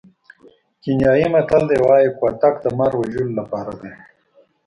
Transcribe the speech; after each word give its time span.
کینیايي 0.81 1.27
متل 1.33 1.63
وایي 1.85 2.09
کوتک 2.19 2.55
د 2.63 2.65
مار 2.77 2.91
وژلو 2.97 3.37
لپاره 3.39 3.73
دی. 3.79 3.91